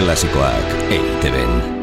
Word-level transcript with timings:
Klasikoak 0.00 0.64
EITB-en. 0.88 1.79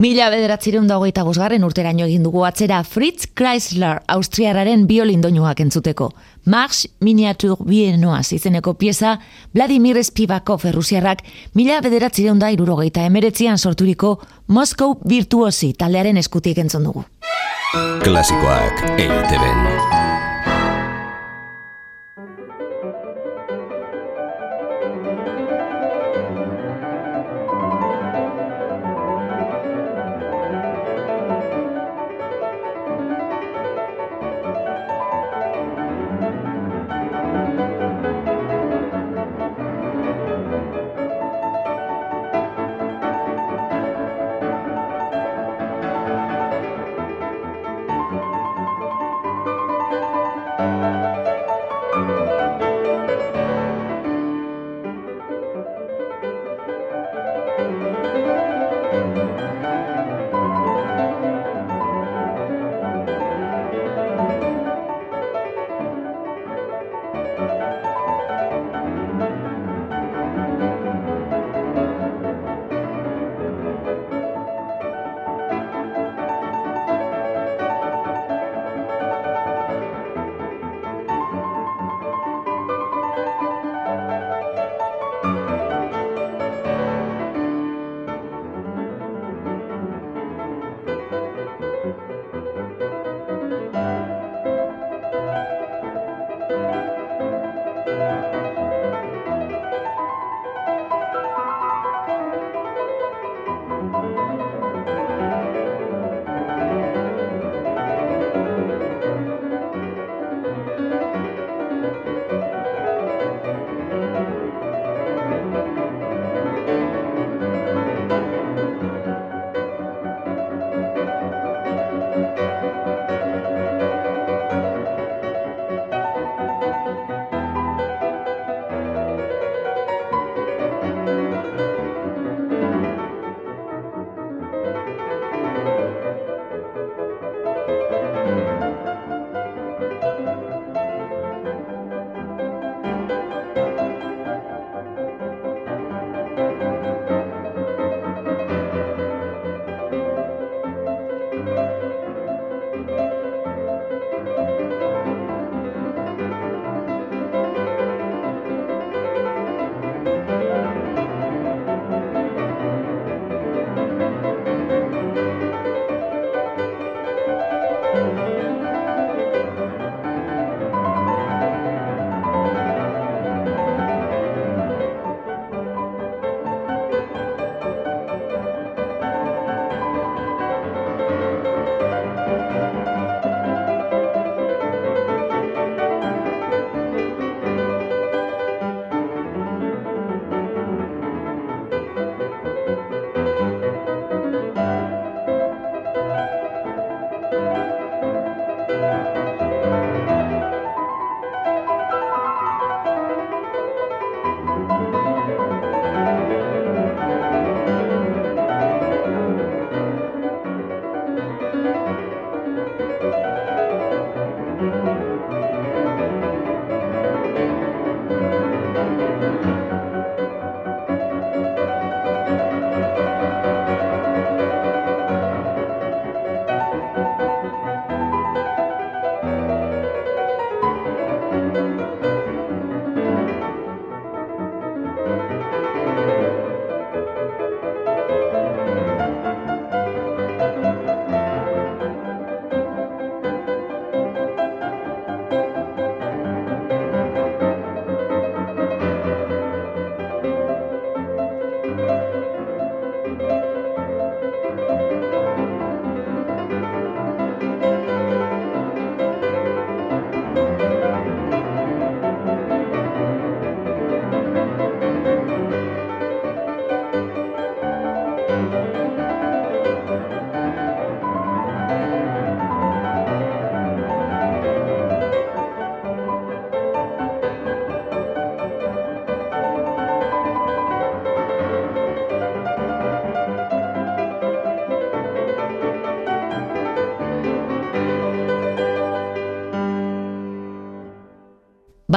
Mila 0.00 0.30
bederatzireun 0.32 0.86
da 0.88 0.96
hogeita 0.96 1.20
bosgarren 1.26 1.64
urteraino 1.66 2.06
egin 2.06 2.22
dugu 2.24 2.46
atzera 2.48 2.78
Fritz 2.88 3.26
Chrysler 3.36 3.98
Austriararen 4.08 4.86
biolin 4.88 5.20
entzuteko. 5.20 6.08
Marx 6.46 6.86
Miniatur 7.00 7.58
Bienoaz 7.60 8.32
izeneko 8.32 8.72
pieza 8.74 9.18
Vladimir 9.52 10.02
Spivakov 10.02 10.64
errusiarrak 10.64 11.18
mila 11.54 11.82
bederatzireun 11.82 12.38
da 12.38 12.48
irurogeita 12.50 13.04
emeretzian 13.04 13.58
sorturiko 13.58 14.20
Moscow 14.48 14.96
Virtuosi 15.06 15.74
taldearen 15.74 16.16
eskutik 16.16 16.56
entzun 16.56 16.84
dugu. 16.84 17.04
Klasikoak 18.02 18.80
EITB. 18.96 20.09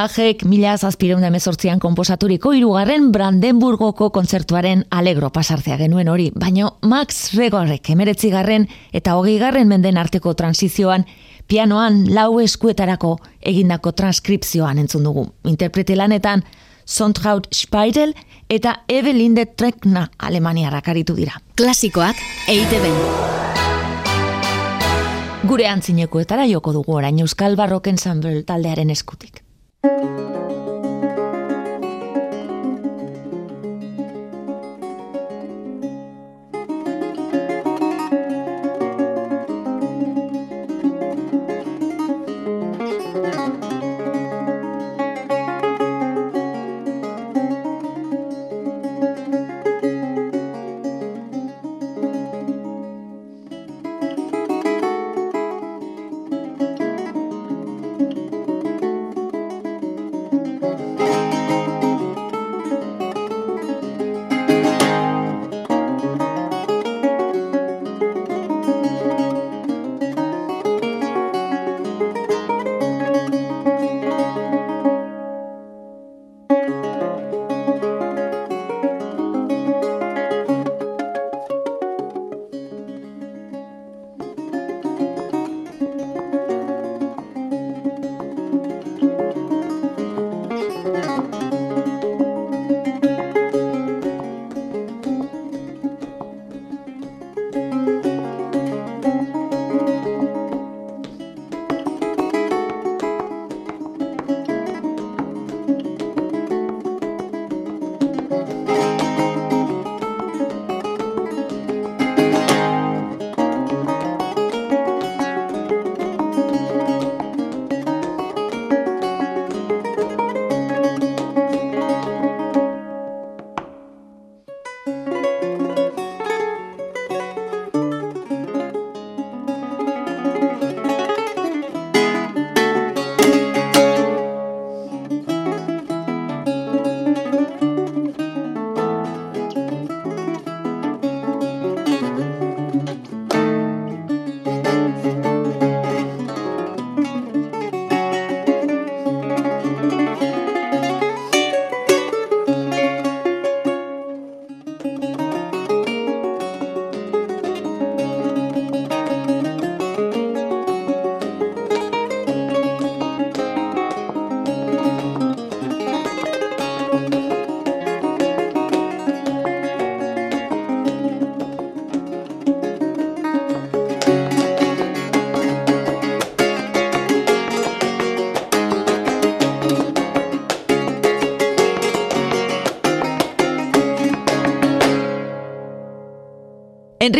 Bajek 0.03 0.41
mila 0.43 0.73
zazpireun 0.75 1.23
emezortzian 1.23 1.79
komposaturiko 1.79 2.51
irugarren 2.57 3.05
Brandenburgoko 3.13 4.09
kontzertuaren 4.11 4.81
alegro 4.91 5.29
pasartzea 5.31 5.77
genuen 5.79 6.09
hori, 6.11 6.25
baina 6.35 6.73
Max 6.81 7.29
Regorrek 7.37 7.87
emeretzi 7.93 8.27
eta 8.91 9.15
hogei 9.15 9.37
garren 9.39 9.69
menden 9.69 9.97
arteko 9.97 10.33
transizioan 10.33 11.05
pianoan 11.47 12.03
lau 12.13 12.41
eskuetarako 12.41 13.17
egindako 13.39 13.93
transkripzioan 13.93 14.77
entzun 14.77 15.03
dugu. 15.03 15.25
Interprete 15.45 15.95
lanetan 15.95 16.43
Sondhaut 16.85 17.47
Speidel 17.53 18.13
eta 18.49 18.83
Evelinde 18.89 19.45
Trekna 19.45 20.09
Alemaniarrak 20.17 20.89
aritu 20.89 21.15
dira. 21.15 21.39
Klasikoak 21.55 22.15
eite 22.49 22.81
ben. 22.83 22.99
Gure 25.47 25.67
antzinekuetara 25.67 26.45
joko 26.51 26.73
dugu 26.73 26.93
orain 26.97 27.19
Euskal 27.19 27.55
Barroken 27.55 27.95
Ensemble 27.95 28.43
taldearen 28.43 28.89
eskutik. 28.89 29.43
Música 29.83 30.72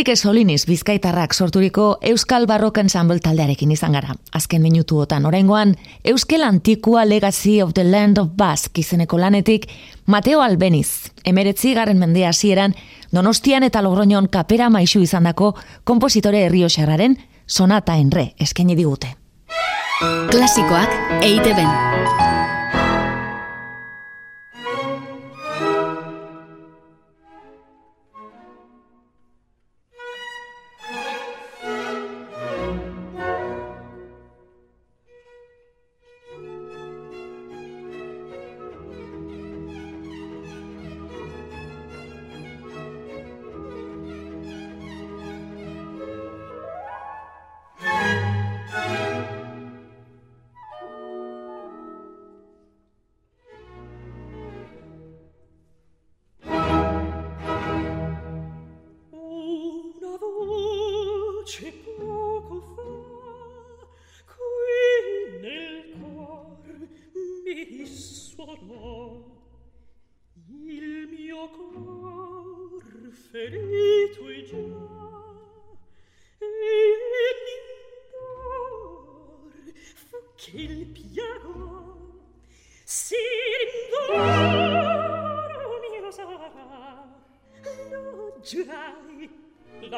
Enrique 0.03 0.15
Solinis 0.17 0.65
bizkaitarrak 0.67 1.33
sorturiko 1.33 1.97
Euskal 2.01 2.45
Barrock 2.45 2.77
Ensemble 2.77 3.19
taldearekin 3.23 3.71
izan 3.71 3.93
gara. 3.95 4.11
Azken 4.35 4.61
minutuotan 4.61 5.25
oraingoan 5.25 5.75
Euskal 6.03 6.43
Antikua 6.43 7.05
Legacy 7.07 7.61
of 7.61 7.71
the 7.73 7.85
Land 7.87 8.17
of 8.17 8.27
Basque 8.35 8.81
izeneko 8.81 9.17
lanetik 9.17 9.69
Mateo 10.05 10.41
Albeniz, 10.41 11.13
emeretzi 11.23 11.73
garen 11.73 11.99
mendea 11.99 12.29
hasieran 12.29 12.75
Donostian 13.15 13.63
eta 13.63 13.79
Logroñon 13.81 14.27
kapera 14.27 14.69
maisu 14.69 14.99
izandako 14.99 15.55
kompositore 15.85 16.43
herrioxarraren 16.49 17.17
sonata 17.47 17.95
enre 17.95 18.33
eskaini 18.39 18.75
digute. 18.75 19.15
Klasikoak 20.31 20.89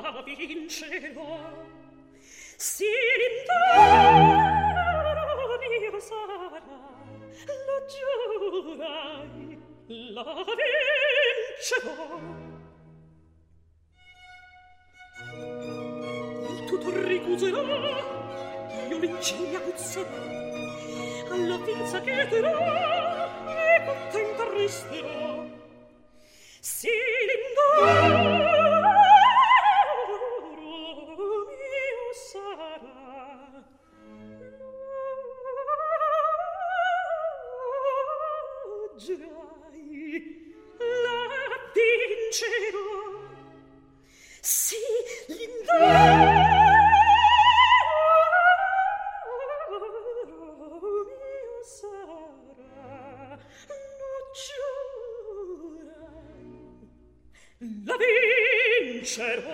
la 0.02 0.24
vincerò 0.26 1.40
Si 2.58 2.84
l'intero 3.20 4.36
mio 5.80 6.00
sarà 6.00 6.62
lo 7.68 7.78
giurai 7.94 9.60
la 10.14 10.46
vincerò. 10.60 12.20
Il 16.50 16.64
tutto 16.66 16.90
ricuserò 17.08 17.64
io 18.90 18.98
l'incignia 18.98 19.60
puzzerò 19.60 20.10
alla 21.32 21.58
pinza 21.60 22.02
che 22.02 22.28
terò 22.30 22.58
e 23.48 23.86
contenta 23.86 24.50
resterò. 24.50 25.46
Sì 26.60 26.90
l'indoro 27.28 28.45
vincerò. 57.98 59.54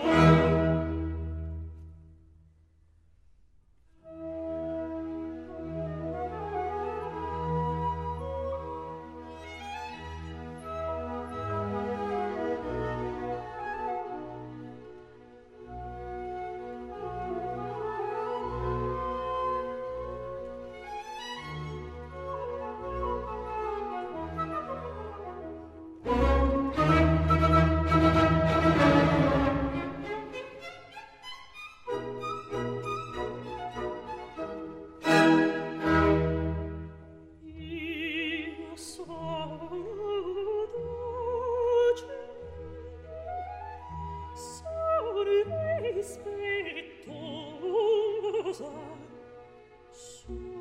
true. 50.26 50.61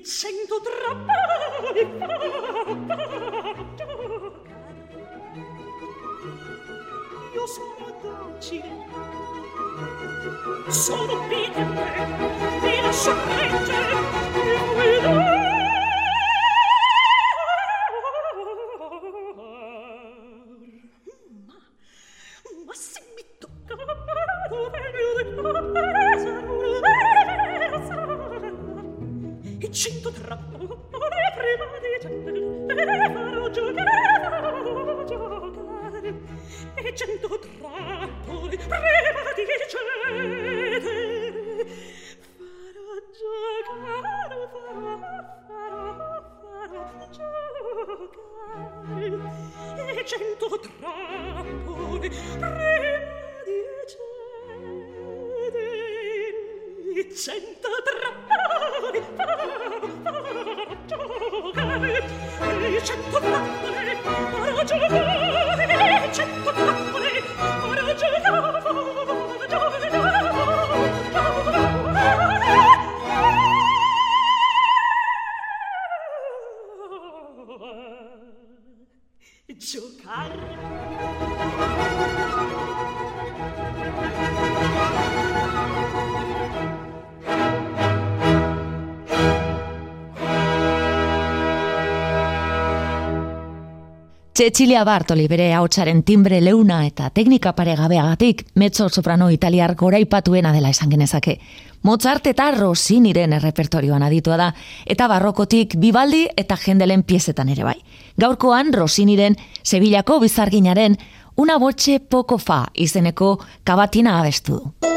di 0.00 0.06
cento 0.06 0.60
trappali 0.62 1.98
fatto 3.70 4.42
io 7.34 7.46
sono 7.46 7.98
docile 8.00 8.88
sono 10.68 11.26
pigre. 11.28 11.64
Vi 12.60 12.80
lascio 12.80 13.12
reggere 13.12 13.98
e 14.34 15.00
guidare 15.00 15.29
Prima 51.90 52.06
di 52.06 52.14
cedere, 55.50 57.14
cento 57.14 57.68
tre. 57.84 58.09
Txetxilia 94.40 94.86
Bartoli 94.88 95.26
bere 95.28 95.50
hautsaren 95.52 95.98
timbre 96.00 96.38
leuna 96.40 96.78
eta 96.86 97.10
teknika 97.12 97.50
paregabeagatik 97.52 98.38
mezzo 98.56 98.86
soprano 98.88 99.26
italiar 99.28 99.74
goraipatuena 99.76 100.54
dela 100.54 100.70
esan 100.72 100.88
genezake. 100.88 101.34
Mozart 101.82 102.30
eta 102.32 102.46
Rossiniren 102.54 103.34
errepertorioan 103.36 104.06
aditua 104.06 104.38
da, 104.40 104.46
eta 104.86 105.10
barrokotik 105.12 105.76
Bibaldi 105.76 106.22
eta 106.40 106.56
jendelen 106.56 107.02
piezetan 107.04 107.52
ere 107.52 107.68
bai. 107.68 107.76
Gaurkoan 108.16 108.72
Rossiniren 108.72 109.36
Sevillako 109.60 110.22
bizarginaren 110.24 110.96
una 111.36 111.58
botxe 111.60 112.00
poco 112.00 112.38
fa 112.38 112.62
izeneko 112.72 113.34
kabatina 113.62 114.22
abestu 114.22 114.56
du. 114.56 114.90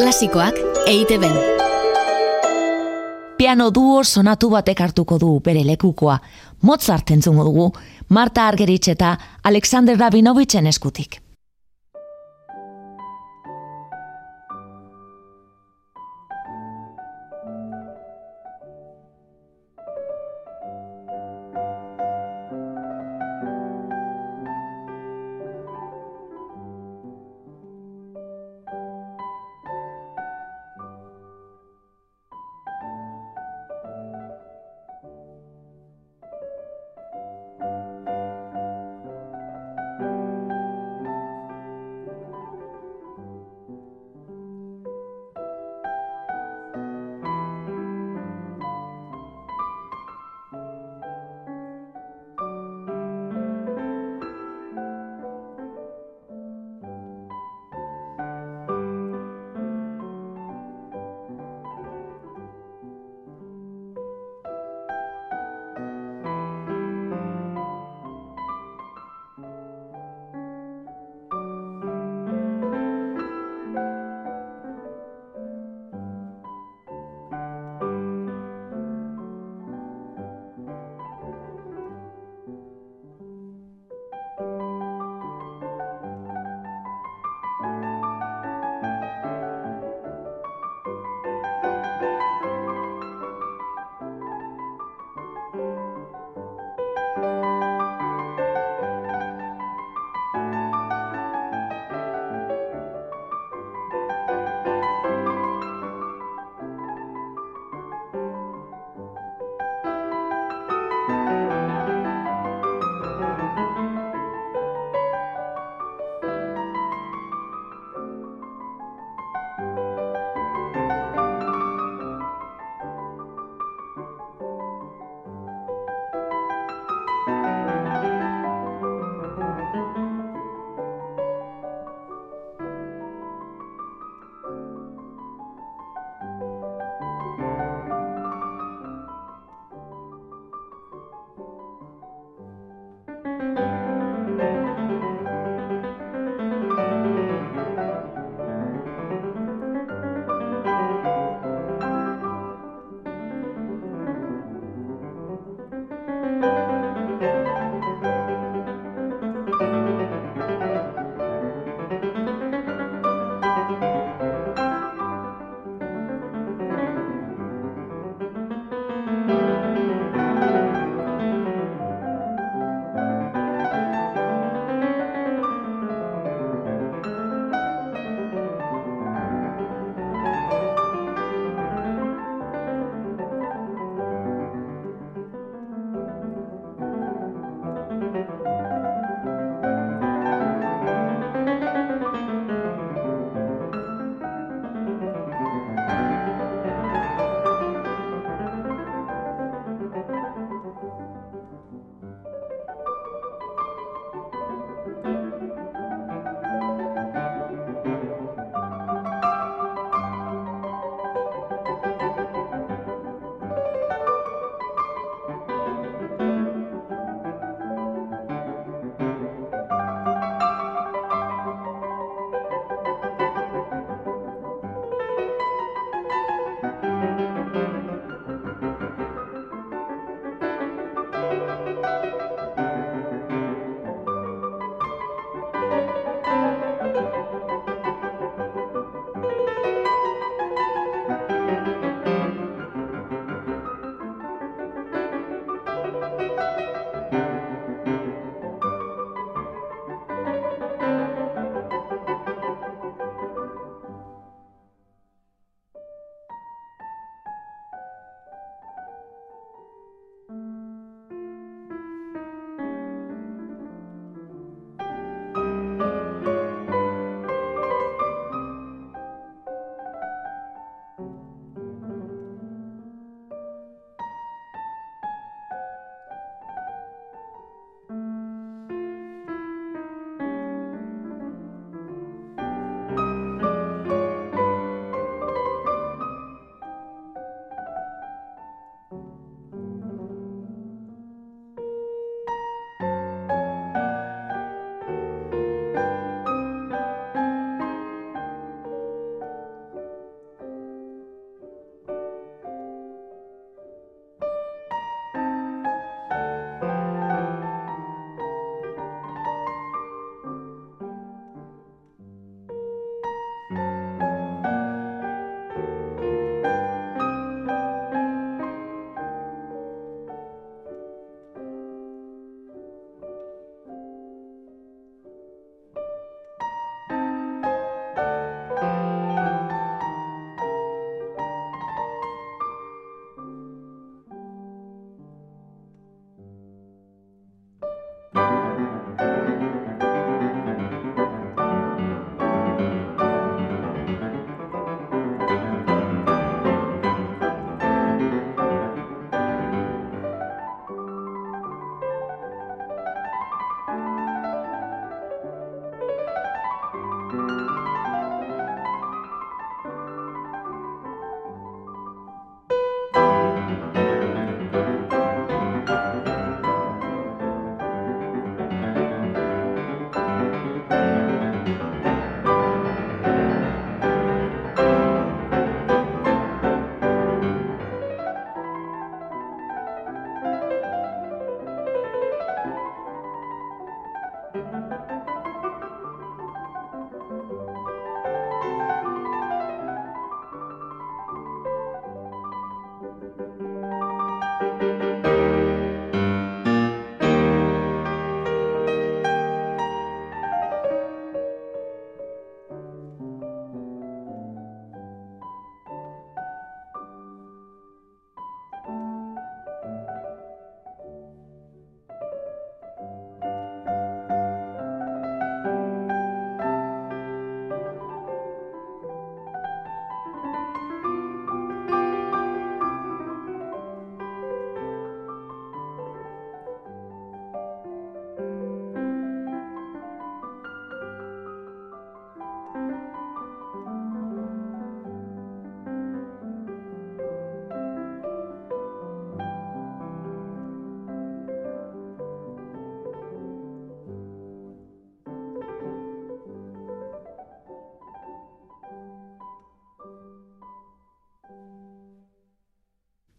Klasikoak 0.00 0.64
EITB-n. 0.88 1.58
Piano 3.38 3.68
duo 3.70 4.00
sonatu 4.02 4.48
batek 4.50 4.80
hartuko 4.82 5.16
du 5.22 5.36
bere 5.38 5.60
lekukoa. 5.62 6.16
Mozart 6.66 7.12
entzungo 7.14 7.44
dugu, 7.46 7.68
Marta 8.08 8.48
Argerich 8.48 8.88
eta 8.88 9.18
Alexander 9.42 9.98
Rabinovicen 9.98 10.66
eskutik. 10.66 11.20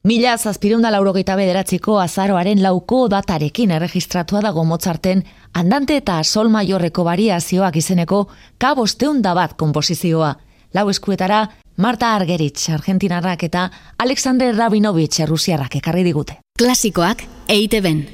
Mila 0.10 0.32
zazpirunda 0.42 0.90
laurogeita 0.90 1.36
bederatziko 1.38 2.00
azaroaren 2.02 2.64
lauko 2.64 3.04
datarekin 3.14 3.70
erregistratua 3.76 4.40
dago 4.42 4.64
Mozarten 4.66 5.20
andante 5.62 6.00
eta 6.02 6.16
sol 6.24 6.50
maiorreko 6.50 7.04
variazioak 7.06 7.78
izeneko 7.78 8.24
kabosteunda 8.58 9.36
bat 9.38 9.54
komposizioa. 9.60 10.32
Lau 10.74 10.88
eskuetara 10.90 11.44
Marta 11.78 12.16
Argeritz, 12.16 12.72
Argentinarrak 12.74 13.44
eta 13.52 13.68
Alexander 14.00 14.56
Rabinovich, 14.56 15.22
Rusiarrak 15.30 15.78
ekarri 15.84 16.08
digute. 16.10 16.40
Klasikoak 16.58 17.28
eite 17.60 17.86
ben. 17.86 18.08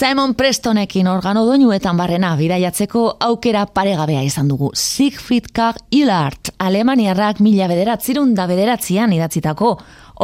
Simon 0.00 0.32
Prestonekin 0.34 1.08
organo 1.12 1.42
doinuetan 1.44 1.98
barrena 2.00 2.30
bidaiatzeko 2.38 3.02
aukera 3.26 3.66
paregabea 3.68 4.22
izan 4.24 4.48
dugu. 4.48 4.70
Siegfried 4.72 5.50
K. 5.52 5.66
Hillard, 5.92 6.54
Alemaniarrak 6.56 7.42
mila 7.44 7.66
bederatzirun 7.68 8.32
da 8.32 8.46
bederatzean 8.48 9.12
idatzitako 9.12 9.74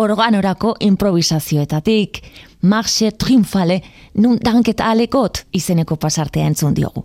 organorako 0.01 0.79
improvisazioetatik. 0.81 2.23
Marxe 2.63 3.11
Triunfale, 3.21 3.83
nun 4.15 4.39
danket 4.41 4.81
alekot 4.81 5.43
izeneko 5.53 6.01
pasartea 6.01 6.47
entzun 6.49 6.73
diogu. 6.73 6.95